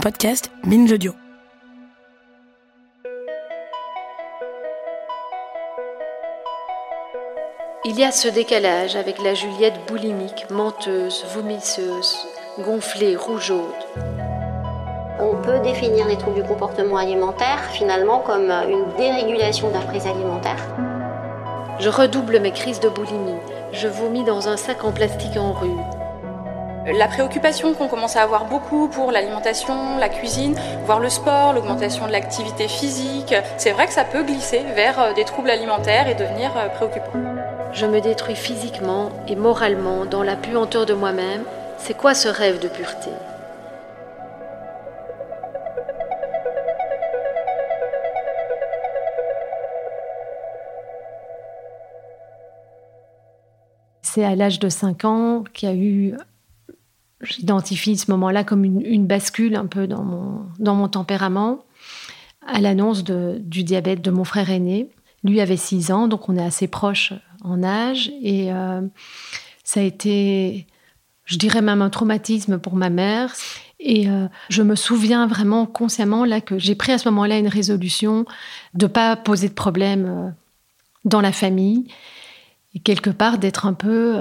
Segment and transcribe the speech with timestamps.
[0.00, 1.12] Podcast Binge Audio.
[7.84, 12.16] Il y a ce décalage avec la Juliette boulimique, menteuse, vomisseuse,
[12.60, 13.60] gonflée, rougeaude.
[15.18, 20.64] On peut définir les troubles du comportement alimentaire finalement comme une dérégulation d'un prise alimentaire.
[21.78, 23.40] Je redouble mes crises de boulimie.
[23.72, 25.99] Je vomis dans un sac en plastique en rue.
[26.86, 30.54] La préoccupation qu'on commence à avoir beaucoup pour l'alimentation, la cuisine,
[30.86, 35.12] voire le sport, l'augmentation de l'activité physique, c'est vrai que ça peut glisser vers euh,
[35.12, 37.12] des troubles alimentaires et devenir euh, préoccupant.
[37.74, 41.44] Je me détruis physiquement et moralement dans la puanteur de moi-même.
[41.76, 43.10] C'est quoi ce rêve de pureté?
[54.02, 56.16] C'est à l'âge de 5 ans qu'il y a eu,
[57.22, 61.64] j'identifie ce moment-là comme une, bascule un peu dans mon, dans mon tempérament,
[62.46, 64.88] à l'annonce du diabète de mon frère aîné.
[65.22, 67.12] Lui avait 6 ans, donc on est assez proches
[67.42, 68.10] en âge.
[68.22, 68.80] Et euh,
[69.64, 70.66] ça a été,
[71.24, 73.34] je dirais même un traumatisme pour ma mère.
[73.78, 77.48] Et euh, je me souviens vraiment consciemment là que j'ai pris à ce moment-là une
[77.48, 78.24] résolution
[78.74, 80.30] de pas poser de problème euh,
[81.04, 81.86] dans la famille
[82.74, 84.14] et quelque part d'être un peu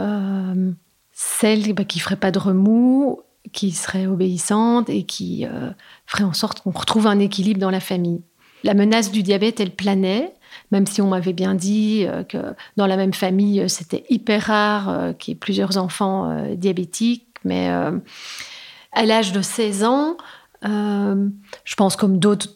[1.22, 3.20] celle bah, qui ferait pas de remous,
[3.52, 5.70] qui serait obéissante et qui euh,
[6.06, 8.22] ferait en sorte qu'on retrouve un équilibre dans la famille.
[8.64, 10.34] La menace du diabète, elle planait,
[10.72, 12.38] même si on m'avait bien dit euh, que
[12.78, 17.26] dans la même famille, euh, c'était hyper rare qu'il y ait plusieurs enfants diabétiques.
[17.44, 20.16] Mais à l'âge de 16 ans,
[20.64, 22.48] je pense comme d'autres,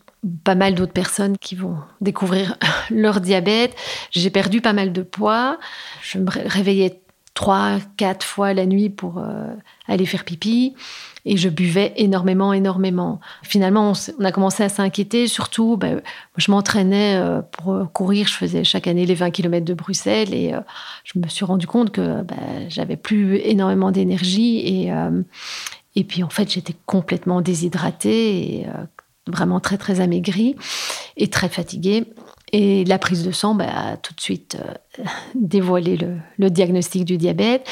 [0.46, 2.58] pas mal d'autres personnes qui vont découvrir
[2.90, 3.76] leur diabète,
[4.12, 5.58] j'ai perdu pas mal de poids.
[6.02, 7.03] Je me ré- réveillais
[7.34, 9.54] trois, quatre fois la nuit pour euh,
[9.88, 10.76] aller faire pipi.
[11.26, 13.22] Et je buvais énormément, énormément.
[13.44, 15.28] Finalement, on, a commencé à s'inquiéter.
[15.28, 16.02] Surtout, ben,
[16.38, 18.28] je m'entraînais euh, pour euh, courir.
[18.28, 20.34] Je faisais chaque année les 20 km de Bruxelles.
[20.34, 20.54] Et
[21.06, 24.60] je me suis rendu compte que ben, j'avais plus énormément d'énergie.
[24.60, 24.92] Et,
[25.96, 28.68] et puis, en fait, j'étais complètement déshydratée et
[29.28, 30.56] vraiment très, très amaigrie
[31.16, 32.06] et très fatiguée.
[32.56, 34.58] Et la prise de sang bah, a tout de suite
[35.00, 35.04] euh,
[35.36, 35.98] dévoilé
[36.38, 37.68] le, diagnostic du diabète.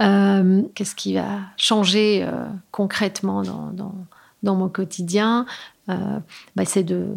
[0.00, 5.44] Euh, Qu'est-ce qui va changer euh, concrètement dans, mon quotidien?
[5.90, 6.18] Euh,
[6.56, 7.08] bah, C'est de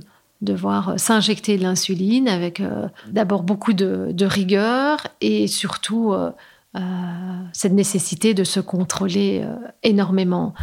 [0.41, 2.61] devoir s'injecter de l'insuline avec
[3.07, 6.13] d'abord beaucoup de, rigueur et surtout
[7.53, 9.43] cette nécessité de se contrôler
[9.81, 10.53] énormément.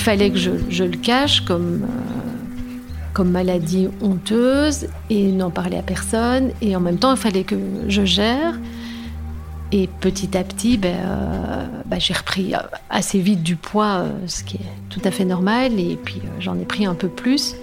[0.00, 2.78] Fallait que je, le cache comme, euh,
[3.12, 6.50] comme maladie honteuse et n'en parler à personne.
[6.62, 7.56] Et en même temps, il fallait que
[7.88, 8.58] je gère.
[9.72, 12.58] Et petit à petit, ben, euh, ben, j'ai repris euh,
[12.88, 15.78] assez vite du poids, ce qui est tout à fait normal.
[15.78, 17.54] Et puis j'en ai pris un peu plus.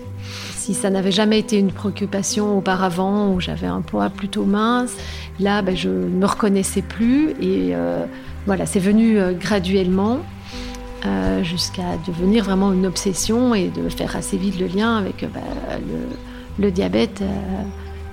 [0.55, 4.93] Si ça n'avait jamais été une préoccupation auparavant, où j'avais un poids plutôt mince,
[5.39, 7.31] là, ben, je ne me reconnaissais plus.
[7.41, 7.73] Et
[8.45, 10.19] voilà, c'est venu graduellement
[11.05, 15.27] euh, jusqu'à devenir vraiment une obsession et de faire assez vite le lien avec euh,
[15.33, 15.39] bah,
[16.59, 17.21] le, diabète.
[17.21, 17.25] euh,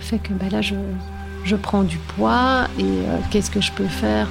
[0.01, 0.75] fait que bah, là, je,
[1.45, 2.85] je prends du poids et
[3.31, 4.29] qu'est-ce que je peux faire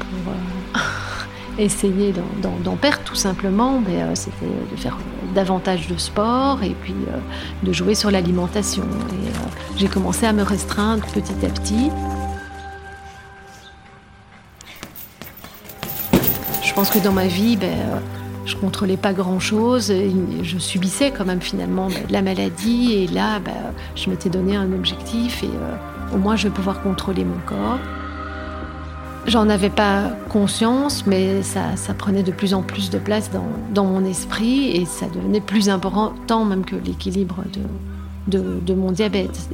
[0.00, 0.32] pour
[1.58, 2.12] essayer
[2.42, 3.82] d'en- perdre tout simplement
[4.14, 4.96] C'était de faire
[5.34, 6.94] davantage de sport et puis
[7.62, 8.84] de jouer sur l'alimentation.
[8.84, 11.90] Et j'ai commencé à me restreindre petit à petit.
[16.72, 18.00] Je pense que dans ma vie, ben,
[18.46, 19.92] je contrôlais pas grand-chose.
[20.42, 22.94] Je subissais quand même finalement ben, la maladie.
[22.94, 23.52] Et là, ben,
[23.94, 27.78] je m'étais donné un objectif et euh, au moins je vais pouvoir contrôler mon corps.
[29.26, 33.30] J'en avais pas conscience, mais ça, prenait de plus en plus de place
[33.74, 37.44] dans, mon esprit et ça devenait plus important même que l'équilibre
[38.28, 39.50] de, mon diabète.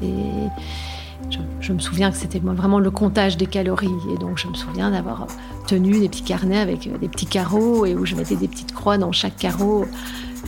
[1.61, 3.89] Je, me souviens que c'était vraiment le comptage des calories.
[4.15, 5.27] Et donc je me souviens d'avoir
[5.67, 8.73] tenu des petits carnets avec euh, des petits carreaux et où je mettais des petites
[8.73, 9.87] croix dans chaque carreau.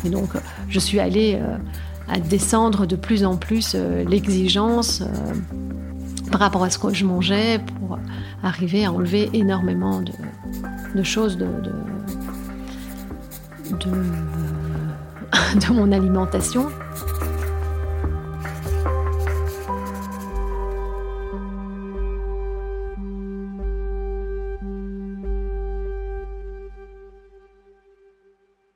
[0.05, 3.77] Et donc euh, je suis allée euh, descendre de plus en plus
[4.09, 5.03] l'exigence
[6.33, 7.99] par rapport à ce que je mangeais pour
[8.43, 10.03] arriver à enlever énormément
[10.95, 11.47] de, choses de,
[13.71, 13.91] de
[15.73, 16.67] mon alimentation.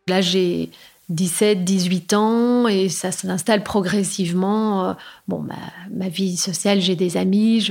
[0.06, 0.70] Là, j'ai
[1.10, 4.90] 17, 18 ans et ça s'installe progressivement.
[4.90, 4.92] Euh,
[5.28, 5.44] bon,
[5.90, 7.70] ma, vie sociale, j'ai des amis.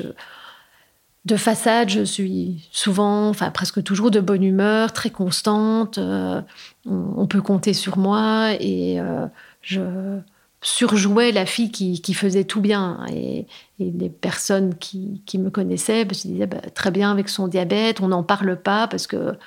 [1.25, 5.97] De façade, je suis souvent, enfin presque toujours de bonne humeur, très constante.
[5.97, 6.41] Euh,
[6.85, 9.25] on, peut compter sur moi et euh,
[9.61, 10.19] je
[10.61, 13.05] surjouais la fille qui, faisait tout bien.
[13.11, 13.47] Et,
[13.79, 18.23] les personnes qui, me connaissaient se disaient bah, très bien avec son diabète, on n'en
[18.23, 19.37] parle pas parce que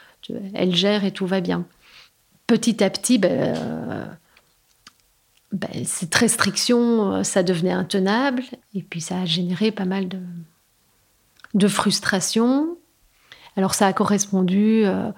[0.54, 1.66] elle gère et tout va bien
[2.46, 4.04] petit à petit, ben, euh,
[5.52, 8.42] ben, cette restriction, euh, ça devenait intenable.
[8.74, 12.76] Et puis ça a généré pas mal de, frustration.
[13.56, 15.10] Alors ça a correspondu euh,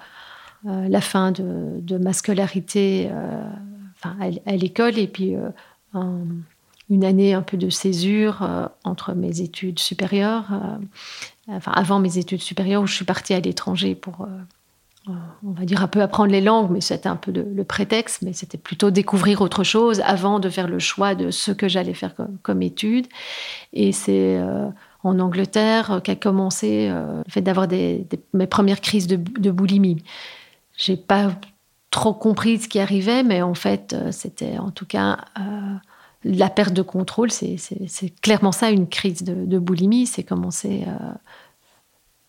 [0.67, 3.11] à la fin de, ma scolarité
[4.03, 5.35] à, l'école et puis
[5.93, 10.47] une année un peu de césure entre mes études supérieures,
[11.49, 14.27] enfin avant mes études supérieures où je suis partie à l'étranger pour euh,
[15.45, 18.33] on va dire un peu apprendre les langues, mais c'était un peu le, prétexte, mais
[18.33, 22.13] c'était plutôt découvrir autre chose avant de faire le choix de ce que j'allais faire
[22.41, 23.07] comme, étude.
[23.73, 24.67] Et c'est euh,
[25.03, 30.03] en Angleterre qu'a commencé euh, le fait d'avoir mes premières crises de, de boulimie.
[30.77, 31.31] J'ai pas
[31.91, 35.17] trop compris ce qui arrivait, mais en fait, c'était en tout cas
[36.23, 37.31] la perte de contrôle.
[37.31, 37.57] C'est
[38.21, 40.05] clairement ça, une crise de, de boulimie.
[40.05, 40.85] C'est commencé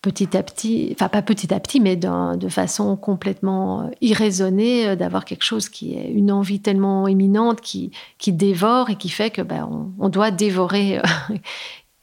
[0.02, 4.96] petit à petit, enfin pas petit à petit, mais de façon complètement euh, irraisonnée, euh,
[4.96, 9.30] d'avoir quelque chose qui est une envie tellement éminente qui, qui dévore et qui fait
[9.30, 9.68] que ben,
[9.98, 11.02] on, doit dévorer, euh,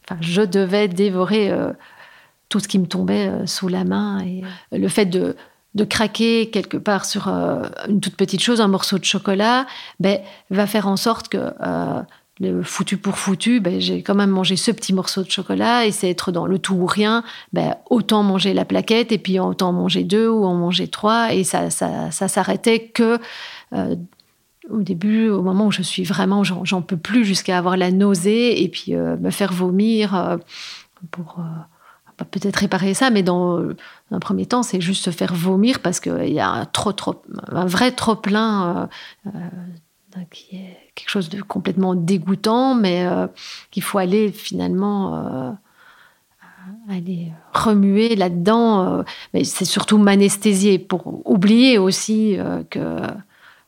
[0.06, 1.52] enfin je devais dévorer
[2.50, 4.20] tout ce qui me tombait sous la main.
[4.20, 5.36] Et le fait de,
[5.74, 9.66] de craquer quelque part sur une toute petite chose, un morceau de chocolat,
[10.00, 11.52] ben, va faire en sorte que
[12.64, 16.10] foutu pour foutu, ben, j'ai quand même mangé ce petit morceau de chocolat et c'est
[16.10, 17.24] être dans le tout ou rien.
[17.54, 21.44] Ben, autant manger la plaquette et puis autant manger deux ou en manger trois et
[21.44, 23.20] ça, ça, s'arrêtait que
[23.74, 23.96] euh,
[24.70, 28.62] au début, au moment où je suis vraiment, j'en peux plus jusqu'à avoir la nausée
[28.62, 30.38] et puis euh, me faire vomir euh,
[31.12, 31.40] pour
[32.32, 33.62] peut-être réparer ça, mais dans
[34.12, 37.22] un premier temps, c'est juste se faire vomir parce qu'il y a un, trop, trop,
[37.52, 38.90] un vrai trop plein
[40.32, 43.28] qui est quelque chose de complètement dégoûtant, mais euh,
[43.72, 45.52] qu'il faut aller finalement euh,
[46.90, 49.00] aller remuer là-dedans.
[49.00, 52.38] Euh, mais c'est surtout m'anesthésier pour oublier aussi
[52.70, 53.00] que,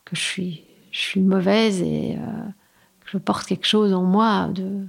[0.05, 2.17] que je, suis, je suis mauvaise et
[3.01, 4.85] que je porte quelque chose en moi de,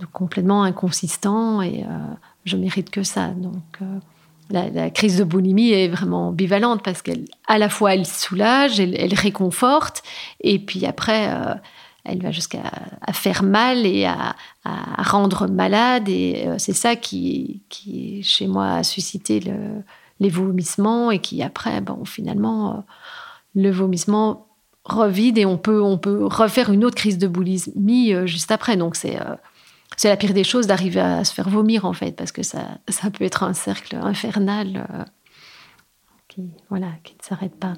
[0.00, 1.84] de complètement inconsistant et
[2.44, 3.28] je mérite que ça.
[3.28, 3.80] Donc
[4.50, 9.14] la, crise de boulimie est vraiment ambivalente parce qu'elle, à la fois, elle soulage, elle,
[9.14, 10.02] réconforte,
[10.40, 11.54] et puis après, euh,
[12.04, 12.62] elle va jusqu'à
[13.12, 14.36] faire mal et à,
[14.98, 16.08] rendre malade.
[16.08, 17.62] Et euh, c'est ça qui,
[18.22, 19.40] chez moi, a suscité
[20.20, 22.80] les vomissements et qui, après, bon, finalement, euh,
[23.54, 24.46] le vomissement
[24.84, 28.76] revide et on peut, on peut refaire une autre crise de boulimie juste après.
[28.76, 29.18] Donc, c'est
[29.96, 32.78] c'est la pire des choses d'arriver à se faire vomir en fait, parce que ça,
[33.12, 35.04] peut être un cercle infernal euh,
[36.28, 37.74] qui, voilà, qui ne s'arrête pas.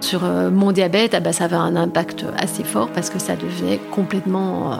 [0.00, 3.78] Sur euh, mon diabète, bah, ça avait un impact assez fort parce que ça devenait
[3.90, 4.76] complètement euh,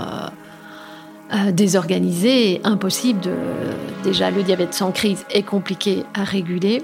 [1.53, 3.33] désorganisé et impossible de.
[4.05, 6.83] Déjà, le diabète sans crise est compliqué à réguler.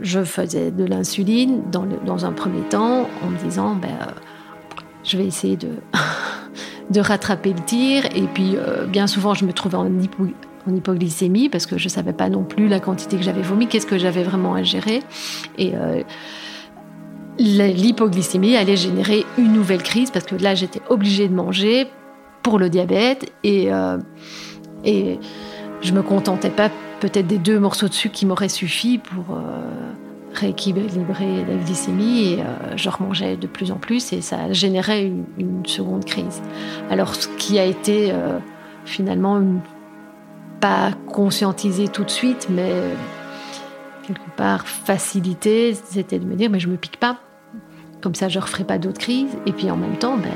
[0.00, 4.12] Je, faisais de l'insuline dans, un premier temps en me disant ben, euh,
[5.02, 5.70] je vais essayer de,
[7.00, 8.06] rattraper le tir.
[8.14, 9.90] Et puis, euh, bien souvent, je me trouvais en,
[10.68, 13.86] hypoglycémie parce que je ne savais pas non plus la quantité que j'avais vomi, qu'est-ce
[13.86, 15.02] que j'avais vraiment à gérer.
[15.58, 15.74] Et.
[15.74, 16.02] Euh,
[17.38, 21.88] L'hypoglycémie allait générer une nouvelle crise parce que là j'étais obligée de manger
[22.42, 23.68] pour le diabète et,
[24.84, 25.18] et
[25.82, 26.70] je me contentais pas
[27.00, 29.92] peut-être des deux morceaux de sucre qui m'auraient suffi pour euh,
[30.34, 35.66] rééquilibrer la glycémie et euh, je remangeais de plus en plus et ça générait une,
[35.66, 36.40] seconde crise.
[36.90, 38.38] Alors ce qui a été euh,
[38.84, 39.42] finalement
[40.60, 42.70] pas conscientisé tout de suite, mais
[44.06, 47.18] quelque part facilité, c'était de me dire mais je me pique pas,
[48.00, 50.30] comme ça je referai pas d'autres crises et puis en même temps ben,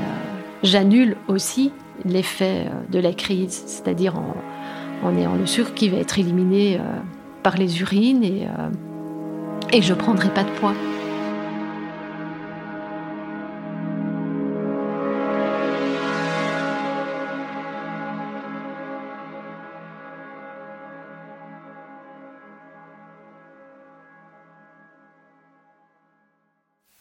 [0.64, 1.70] j'annule aussi
[2.12, 4.34] l'effet de la crise, c'est-à-dire en
[5.02, 6.80] en ayant le sucre qui va être éliminé
[7.42, 8.46] par les urines et,
[9.70, 10.72] et je ne prendrai pas de poids.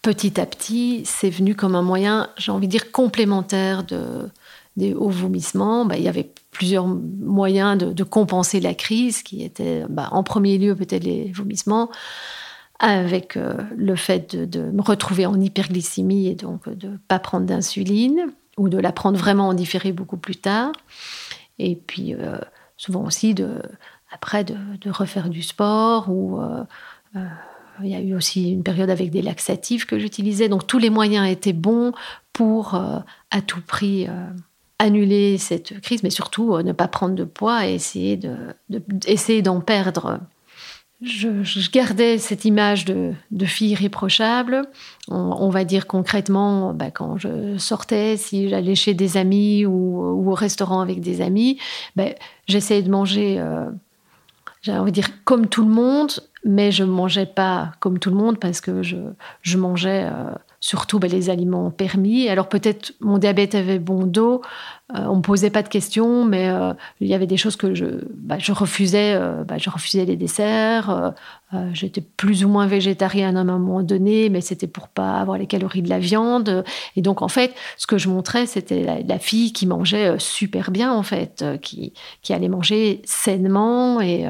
[0.05, 4.29] petit à petit, c'est venu comme un moyen, j'ai envie de dire, complémentaire de,
[4.77, 5.85] des hauts vomissements.
[5.85, 10.57] Bah, il y avait plusieurs moyens de, compenser la crise, qui étaient bah, en premier
[10.57, 11.89] lieu peut-être les vomissements,
[12.79, 17.45] avec euh, le fait de, me retrouver en hyperglycémie et donc de ne pas prendre
[17.45, 18.27] d'insuline,
[18.57, 20.71] ou de la prendre vraiment en différé beaucoup plus tard.
[21.59, 22.37] Et puis euh,
[22.77, 23.35] souvent aussi,
[24.11, 26.39] après, de, refaire du sport ou...
[26.39, 26.63] Euh,
[27.83, 30.49] il y a eu aussi une période avec des laxatifs que j'utilisais.
[30.49, 31.93] Donc tous les moyens étaient bons
[32.33, 32.99] pour euh,
[33.31, 34.29] à tout prix euh,
[34.79, 38.35] annuler cette crise, mais surtout euh, ne pas prendre de poids et essayer de,
[39.07, 40.19] essayer d'en perdre.
[41.01, 43.13] Je, gardais cette image de,
[43.45, 44.63] fille irréprochable.
[45.09, 50.33] On, va dire concrètement, bah, quand je sortais, si j'allais chez des amis ou, au
[50.33, 51.59] restaurant avec des amis,
[51.95, 52.05] bah,
[52.47, 53.43] j'essayais de manger,
[54.65, 56.11] de dire, comme tout le monde,
[56.45, 58.97] mais je ne mangeais pas comme tout le monde parce que je,
[59.41, 60.31] je mangeais euh,
[60.65, 62.27] surtout ben, les aliments permis.
[62.27, 64.41] Alors peut-être mon diabète avait bon dos,
[64.95, 67.55] euh, on ne me posait pas de questions, mais euh, il y avait des choses
[67.55, 67.85] que je,
[68.39, 69.15] je refusais.
[69.45, 71.13] Ben, je refusais les desserts.
[71.71, 75.45] J'étais plus ou moins végétarienne à un moment donné, mais c'était pour pas avoir les
[75.45, 76.65] calories de la viande.
[76.95, 80.71] Et donc en fait, ce que je montrais, c'était la, la, fille qui mangeait super
[80.71, 81.93] bien en fait, qui,
[82.23, 84.27] qui allait manger sainement et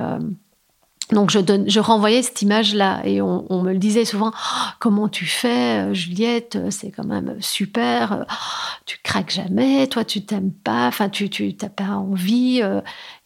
[1.11, 5.93] donc je, renvoyais cette image-là et on, me le disait souvent oh, comment tu fais
[5.93, 8.33] Juliette c'est quand même super oh,
[8.85, 12.61] tu craques jamais toi tu t'aimes pas enfin tu tu t'as pas envie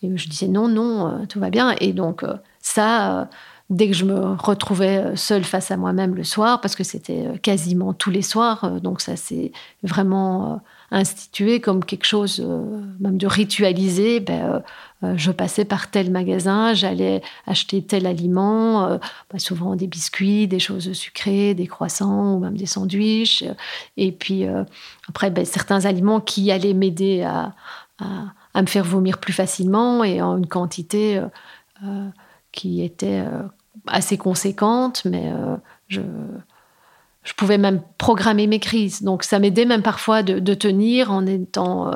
[0.02, 2.26] et je disais non non tout va bien et donc
[2.60, 3.30] ça
[3.70, 7.94] dès que je me retrouvais seule face à moi-même le soir parce que c'était quasiment
[7.94, 9.52] tous les soirs donc ça c'est
[9.84, 10.62] vraiment
[10.92, 12.44] institué comme quelque chose
[13.00, 14.64] même de ritualisé ben,
[15.04, 18.98] euh, je passais par tel magasin, j'allais acheter tel aliment, euh,
[19.32, 23.46] bah, souvent des biscuits, des choses sucrées, des croissants ou même des sandwichs.
[23.96, 24.64] Et puis euh,
[25.08, 27.54] après, ben, certains aliments qui allaient m'aider à,
[28.56, 31.22] me faire vomir plus facilement et en une quantité
[32.52, 33.24] qui était
[33.88, 35.32] assez conséquente, mais
[35.88, 36.02] je,
[37.24, 39.04] je pouvais même programmer mes crises.
[39.04, 41.92] Donc ça m'aidait même parfois de, de, tenir en étant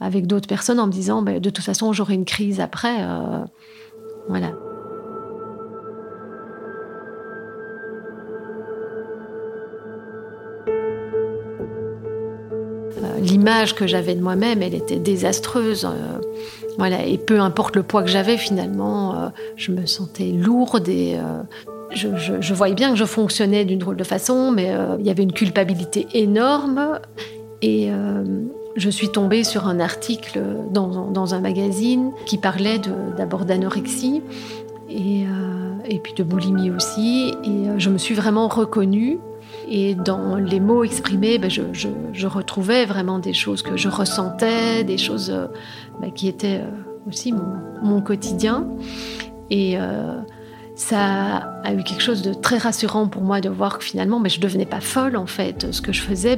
[0.00, 2.96] avec d'autres personnes en me disant ben, de toute façon j'aurai une crise après.
[3.00, 3.44] Euh,
[4.28, 4.52] voilà.
[13.02, 15.88] Euh, l'image que j'avais de moi-même, elle était désastreuse.
[16.74, 21.16] Euh, voilà, et peu importe le poids que j'avais, finalement, je me sentais lourde et
[21.90, 22.08] je,
[22.40, 25.32] je, voyais bien que je fonctionnais d'une drôle de façon, mais il y avait une
[25.32, 26.98] culpabilité énorme.
[27.62, 27.90] Et
[28.76, 30.40] je suis tombée sur un article
[30.70, 32.80] dans, un magazine qui parlait
[33.16, 34.22] d'abord d'anorexie
[34.90, 37.34] et, euh, et, puis de boulimie aussi.
[37.44, 39.18] Et euh, je me suis vraiment reconnue.
[39.68, 44.98] Et dans les mots exprimés, ben, je, retrouvais vraiment des choses que je ressentais, des
[44.98, 45.46] choses euh,
[46.00, 46.62] ben, qui étaient
[47.08, 47.32] aussi
[47.82, 48.66] mon, quotidien.
[49.50, 49.76] Et
[50.74, 54.28] ça a eu quelque chose de très rassurant pour moi de voir que finalement, ben,
[54.28, 55.70] je ne devenais pas folle en fait.
[55.70, 56.36] Ce que je faisais,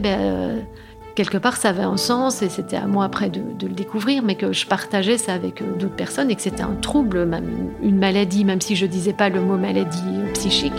[1.16, 4.36] quelque part, ça avait un sens et c'était à moi après de, le découvrir, mais
[4.36, 7.98] que je partageais ça avec euh, d'autres personnes et que c'était un trouble, même une
[7.98, 9.98] maladie, même si je disais pas le mot maladie
[10.34, 10.74] psychique.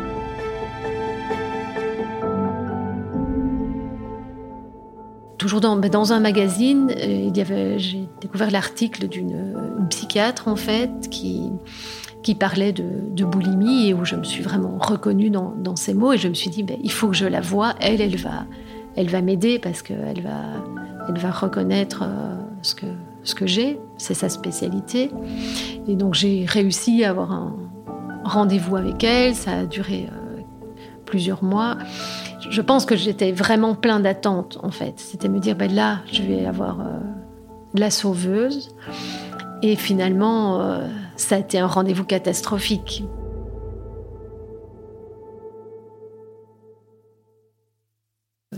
[5.48, 11.54] Toujours dans, ben, dans un magazine, euh, j'ai découvert l'article d'une psychiatre en fait qui,
[12.38, 16.18] parlait de, boulimie et où je me suis vraiment reconnue dans, dans ces mots et
[16.18, 19.58] je me suis dit ben, il faut que je la voie, elle, elle va, m'aider
[19.58, 22.88] parce qu'elle va, reconnaître euh, ce que,
[23.24, 25.12] ce que j'ai, c'est sa spécialité.
[25.88, 27.56] Et donc j'ai réussi à avoir un
[28.25, 30.42] rendez-vous avec elle, ça a duré euh,
[31.06, 31.77] plusieurs mois.
[32.50, 34.94] Je pense que j'étais vraiment plein d'attentes en fait.
[34.98, 37.00] C'était me dire, ben là, je vais avoir euh,
[37.74, 38.75] la sauveuse.
[39.63, 40.82] Et finalement,
[41.16, 43.04] ça a été un rendez-vous catastrophique.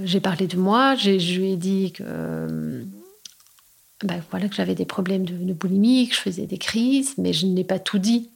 [0.04, 2.84] J'ai parlé de moi, je lui ai dit que,
[4.04, 7.48] ben voilà, que j'avais des problèmes de, boulimie, que je faisais des crises, mais je
[7.48, 8.30] n'ai pas tout dit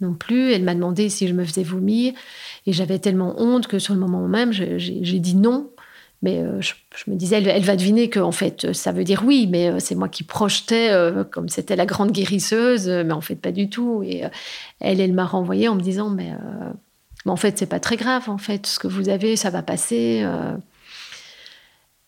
[0.00, 0.52] non plus.
[0.52, 2.12] Elle m'a demandé si je me faisais vomir
[2.66, 5.70] et j'avais tellement honte que sur le moment même, j'ai dit non.
[6.22, 6.74] mais je,
[7.06, 10.08] me disais, elle, va deviner que en fait, ça veut dire oui, mais c'est moi
[10.08, 10.90] qui projetais
[11.30, 14.02] comme c'était la grande guérisseuse, mais en fait pas du tout.
[14.04, 14.22] Et
[14.80, 16.32] elle, elle m'a renvoyé en me disant, mais,
[17.24, 18.28] mais en fait, c'est pas très grave.
[18.28, 20.24] En fait, ce que vous avez, ça va passer.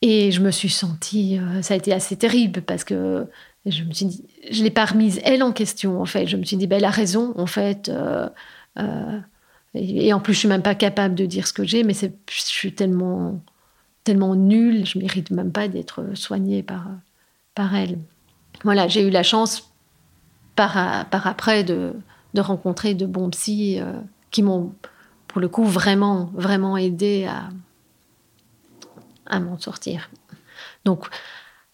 [0.01, 3.27] Et je me suis sentie, ça a été assez terrible parce que
[3.67, 6.27] je me suis je l'ai pas remise elle en question en fait.
[6.27, 7.89] Je me suis dit, ben, elle a raison en fait.
[7.89, 8.29] Euh,
[8.79, 9.19] euh,
[9.75, 12.09] et, en plus, je suis même pas capable de dire ce que j'ai, mais je
[12.29, 13.41] suis tellement,
[14.03, 16.87] tellement nulle, je mérite même pas d'être soignée par,
[17.55, 17.99] par elle.
[18.65, 19.71] Voilà, j'ai eu la chance
[20.57, 21.93] par, par après de,
[22.35, 23.93] de rencontrer de bons psys euh,
[24.31, 24.73] qui m'ont,
[25.29, 27.51] pour le coup, vraiment, vraiment aidé à,
[29.29, 30.11] à m'en sortir.
[30.85, 31.07] Donc,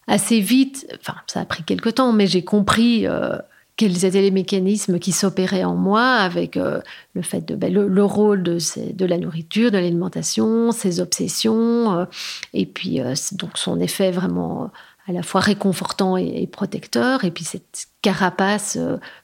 [0.07, 3.37] assez vite, enfin ça a pris quelque temps, mais j'ai compris euh,
[3.75, 6.81] quels étaient les mécanismes qui s'opéraient en moi avec euh,
[7.13, 8.57] le fait de ben, le, rôle de,
[8.93, 12.05] de, la nourriture, de l'alimentation, ses obsessions, euh,
[12.53, 13.01] et puis
[13.33, 14.71] donc son effet vraiment
[15.07, 18.79] à la fois réconfortant et, protecteur, et puis cette carapace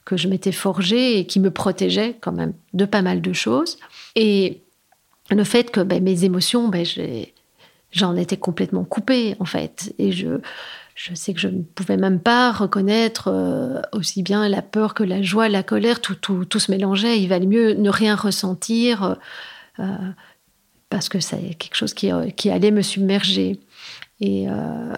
[0.06, 3.80] que je m'étais forgée et qui me protégeait quand même de pas mal de choses,
[4.16, 4.62] et
[5.32, 7.34] le fait que ben, mes émotions, ben, j'ai
[7.92, 9.94] j'en étais complètement coupée en fait.
[10.00, 10.40] Et je,
[10.96, 15.04] je sais que je ne pouvais même pas reconnaître euh, aussi bien la peur que
[15.04, 17.20] la joie, la colère, tout, tout, tout se mélangeait.
[17.20, 19.18] Il valait mieux ne rien ressentir
[19.80, 19.98] euh,
[20.90, 23.60] parce que c'est quelque chose qui, qui, allait me submerger.
[24.20, 24.94] Et euh,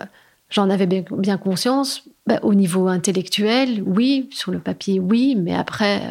[0.50, 2.03] j'en avais bien, bien conscience.
[2.25, 6.01] Bah, au niveau intellectuel, oui, sur le papier, oui, mais après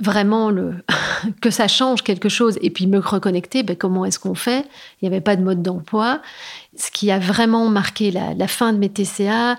[0.00, 0.74] vraiment le
[1.40, 4.66] que ça change quelque chose et puis me reconnecter, ben comment est-ce qu'on fait?
[5.00, 6.20] Il n'y avait pas de mode d'emploi.
[6.76, 9.56] Ce qui a vraiment marqué la, fin de mes TCA,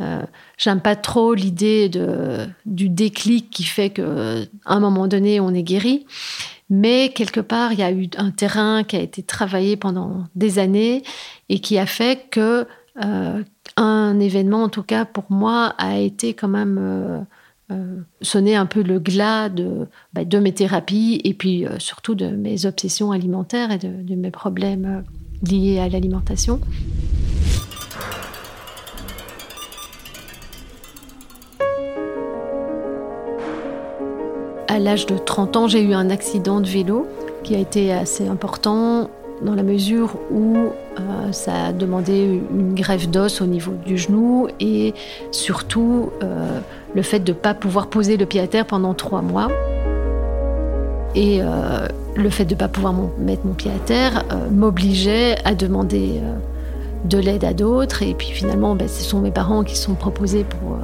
[0.00, 0.22] euh,
[0.56, 5.52] j'aime pas trop l'idée de, du déclic qui fait que à un moment donné on
[5.54, 6.06] est guéri,
[6.68, 10.58] mais quelque part il y a eu un terrain qui a été travaillé pendant des
[10.58, 11.02] années
[11.48, 12.66] et qui a fait que
[13.02, 13.42] euh,
[13.76, 17.20] un événement en tout cas pour moi a été quand même euh,
[17.70, 22.16] euh, sonner un peu le glas de, bah, de mes thérapies et puis euh, surtout
[22.16, 26.60] de mes obsessions alimentaires et de, mes problèmes euh, liés à l'alimentation.
[34.66, 37.06] À l'âge de 30 ans, j'ai eu un accident de vélo
[37.44, 39.10] qui a été assez important
[39.42, 44.48] dans la mesure où euh, ça a demandé une greffe d'os au niveau du genou
[44.58, 44.94] et
[45.30, 46.60] surtout euh,
[46.94, 49.48] le fait de ne pas pouvoir poser le pied à terre pendant trois mois.
[51.14, 55.54] Et euh, le fait de ne pas pouvoir mettre mon pied à terre m'obligeait à
[55.54, 56.20] demander
[57.04, 58.02] de l'aide à d'autres.
[58.02, 60.78] Et puis finalement, ben, ce sont mes parents qui se sont proposés pour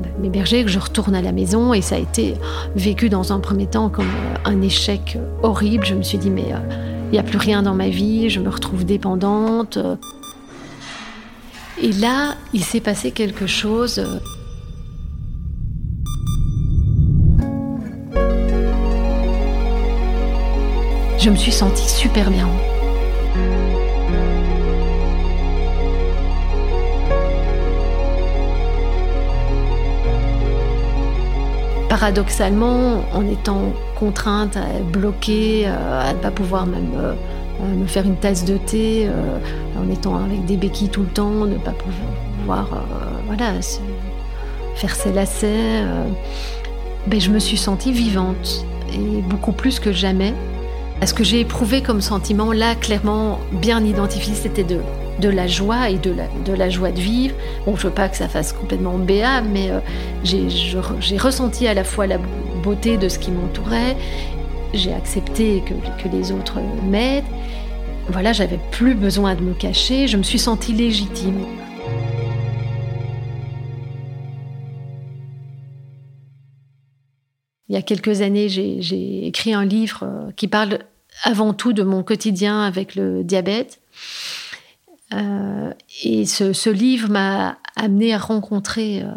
[0.00, 1.74] ben, m'héberger, que je retourne à la maison.
[1.74, 2.34] Et ça a été
[2.76, 4.10] vécu dans un premier temps comme
[4.44, 5.84] un échec horrible.
[5.84, 6.52] Je me suis dit, mais
[7.10, 9.78] il n'y a plus rien dans ma vie, je me retrouve dépendante.
[11.82, 14.00] Et là, il s'est passé quelque chose.
[21.18, 22.48] Je me suis sentie super bien.
[31.90, 34.56] Paradoxalement, en étant contrainte
[34.92, 37.14] bloquée, euh, à ne pas pouvoir même euh,
[37.60, 39.10] euh, me faire une tasse de thé,
[39.76, 42.84] en étant avec des béquilles tout le temps, ne pas pouvoir
[43.26, 43.52] voilà,
[44.76, 45.84] faire ses lacets,
[47.06, 50.32] ben, je me suis sentie vivante, et beaucoup plus que jamais.
[51.04, 54.78] Ce que j'ai éprouvé comme sentiment, là, clairement, bien identifié, c'était de
[55.20, 56.14] de la joie et de
[56.54, 57.34] la, joie de vivre.
[57.66, 59.80] Bon, je veux pas que ça fasse complètement béat, mais euh,
[60.24, 62.18] j'ai ressenti à la fois la
[62.62, 63.96] beauté de ce qui m'entourait,
[64.74, 67.24] j'ai accepté que, que, les autres m'aident.
[68.08, 71.44] Voilà, j'avais plus besoin de me cacher, je me suis sentie légitime.
[77.68, 80.80] Il y a quelques années, j'ai écrit un livre euh, qui parle
[81.22, 83.80] avant tout de mon quotidien avec le diabète.
[85.12, 85.72] Euh,
[86.04, 89.08] et ce, livre m'a amené à rencontrer euh,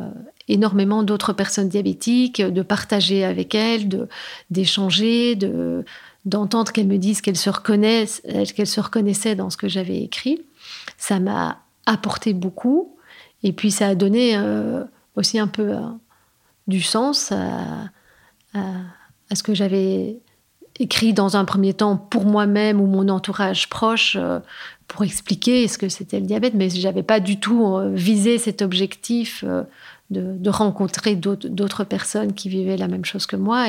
[0.47, 4.07] énormément d'autres personnes diabétiques, de partager avec elles,
[4.49, 5.85] d'échanger, de,
[6.25, 8.21] d'entendre qu'elles me disent qu'elles se, reconnaissent,
[8.55, 10.41] qu'elles se reconnaissaient dans ce que j'avais écrit.
[10.97, 12.95] Ça m'a apporté beaucoup.
[13.43, 14.83] Et puis ça a donné euh,
[15.15, 15.75] aussi un peu
[16.67, 17.89] du sens à,
[19.33, 20.19] ce que j'avais
[20.79, 24.17] écrit dans un premier temps pour moi-même ou mon entourage proche
[24.87, 28.37] pour expliquer ce que c'était le diabète, mais je n'avais pas du tout euh, visé
[28.37, 29.63] cet objectif euh,
[30.09, 33.67] de, rencontrer d'autres personnes qui vivaient la même chose que moi.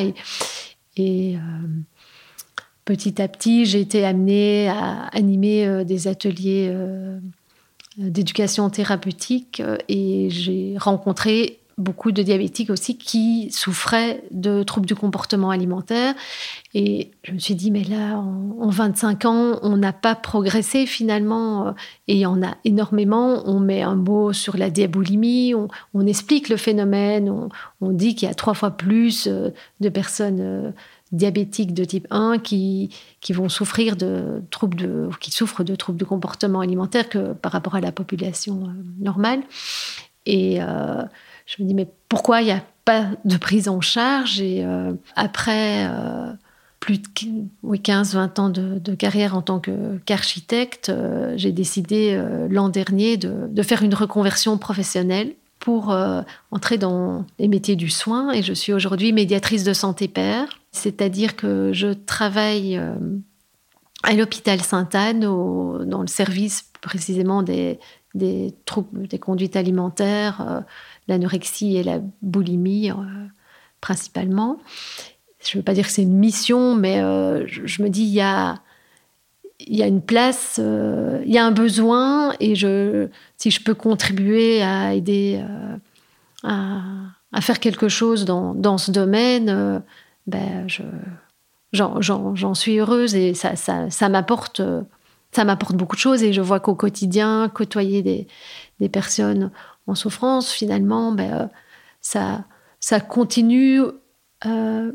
[0.96, 1.38] Et, euh,
[2.84, 6.70] petit à petit, j'ai été amenée à animer des ateliers
[7.96, 15.50] d'éducation thérapeutique et j'ai rencontré beaucoup de diabétiques aussi qui souffraient de troubles du comportement
[15.50, 16.14] alimentaire.
[16.74, 21.68] Et je me suis dit, mais là, en, 25 ans, on n'a pas progressé finalement.
[21.68, 21.72] Euh,
[22.08, 23.42] et il y en a énormément.
[23.46, 27.48] On met un mot sur la diabolimie, on, explique le phénomène,
[27.80, 30.70] on, dit qu'il y a trois fois plus euh, de personnes euh,
[31.12, 35.98] diabétiques de type 1 qui, qui vont souffrir de troubles de, qui souffrent de troubles
[35.98, 39.42] du comportement alimentaire que par rapport à la population normale.
[40.26, 40.58] Et
[41.46, 44.92] je me dis, mais pourquoi il n'y a pas de prise en charge Et euh,
[45.16, 46.32] après euh,
[46.80, 47.08] plus de
[47.64, 49.60] 15-20 ans de, carrière en tant
[50.04, 55.96] qu'architecte, euh, j'ai décidé l'an dernier de, faire une reconversion professionnelle pour
[56.50, 58.32] entrer dans les métiers du soin.
[58.32, 62.78] Et je suis aujourd'hui médiatrice de santé père, c'est-à-dire que je travaille
[64.02, 67.78] à l'hôpital Sainte-Anne, dans le service précisément des,
[68.66, 70.64] troubles des conduites alimentaires
[71.08, 72.94] l'anorexie et la boulimie euh,
[73.80, 74.58] principalement.
[75.44, 78.14] Je ne veux pas dire que c'est une mission, mais euh, je, me dis, il
[78.14, 78.60] y a,
[79.68, 85.44] une place, euh, il y a un besoin, et si je peux contribuer à aider
[86.42, 89.82] à, faire quelque chose dans, ce domaine,
[90.26, 90.82] ben je,
[91.72, 94.62] j'en, suis heureuse et ça, ça, m'apporte
[95.74, 98.02] beaucoup de choses et je vois qu'au quotidien, côtoyer
[98.80, 99.50] des personnes
[99.86, 101.46] en souffrance, finalement, ben, euh,
[102.00, 102.44] ça,
[102.80, 103.80] ça continue
[104.46, 104.92] euh,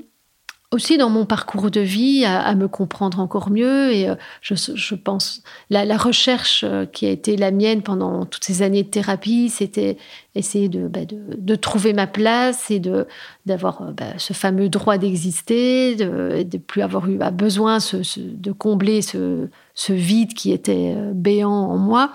[0.71, 3.91] aussi dans mon parcours de vie à, me comprendre encore mieux.
[3.91, 8.61] Et euh, je, pense, la, la, recherche qui a été la mienne pendant toutes ces
[8.61, 9.97] années de thérapie, c'était
[10.35, 12.79] essayer de, ben, de, trouver ma place et
[13.45, 19.47] d'avoir ben, ce fameux droit d'exister, de ne plus avoir eu besoin de combler ce,
[19.73, 22.11] ce, vide qui était béant en moi.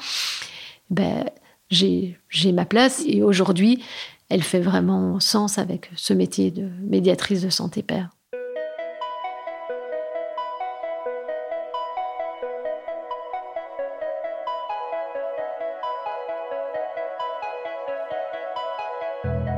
[0.90, 1.24] Ben,
[1.70, 3.82] j'ai ma place et aujourd'hui,
[4.28, 8.10] elle fait vraiment sens avec ce métier de médiatrice de santé père.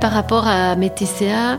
[0.01, 1.59] Par rapport à mes TCA,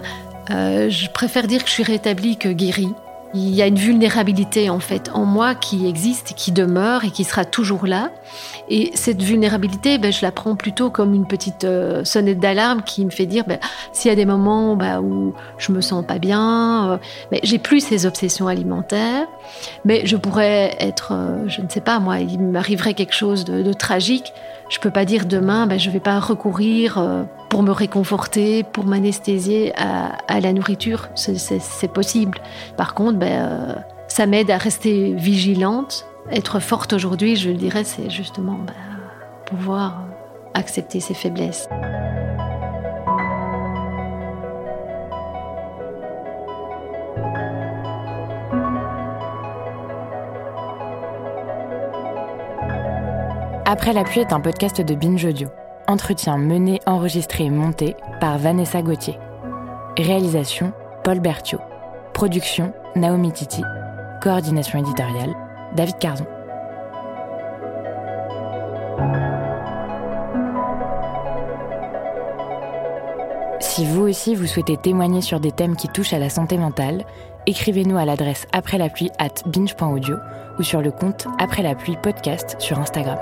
[0.51, 2.93] euh, je préfère dire que je suis rétablie que guérie.
[3.33, 7.23] Il y a une vulnérabilité en fait en moi qui existe, qui demeure et qui
[7.23, 8.11] sera toujours là.
[8.69, 13.03] Et cette vulnérabilité, ben, je la prends plutôt comme une petite euh, sonnette d'alarme qui
[13.05, 13.59] me fait dire ben,
[13.91, 16.97] s'il y a des moments ben, où je me sens pas bien, euh,
[17.31, 19.27] mais j'ai plus ces obsessions alimentaires,
[19.83, 23.73] mais je pourrais être, euh, je ne sais pas moi, il m'arriverait quelque chose de
[23.73, 24.33] tragique
[24.69, 28.85] je peux pas dire demain, ben, je vais pas recourir euh, pour me réconforter, pour
[28.85, 31.09] m'anesthésier à, la nourriture.
[31.15, 32.39] C'est possible.
[32.75, 33.75] Par contre, ben, euh,
[34.07, 36.05] ça m'aide à rester vigilante.
[36.31, 38.73] Être forte aujourd'hui, je le dirais, c'est justement ben,
[39.45, 40.03] pouvoir
[40.53, 41.69] accepter ses faiblesses.
[53.69, 55.49] Après la pluie est un podcast de Binge Audio.
[55.89, 59.19] Entretien mené, enregistré et monté par Vanessa Gauthier.
[59.97, 60.71] Réalisation
[61.03, 61.59] Paul Berthiaud.
[62.13, 63.61] Production Naomi Titi.
[64.23, 65.35] Coordination éditoriale
[65.75, 66.25] David Carzon.
[73.59, 77.03] Si vous aussi vous souhaitez témoigner sur des thèmes qui touchent à la santé mentale,
[77.47, 80.15] écrivez-nous à l'adresse après la pluie at binge.audio
[80.57, 83.17] ou sur le compte après la pluie podcast sur Instagram.